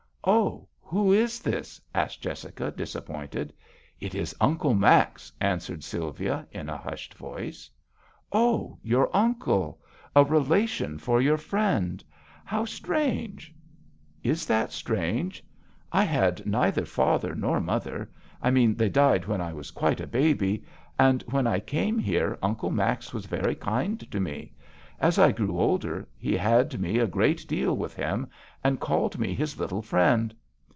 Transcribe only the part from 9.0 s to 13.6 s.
uncle! A relation for your friend; how strange!""